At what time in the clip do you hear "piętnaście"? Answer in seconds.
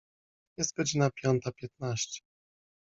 1.51-2.21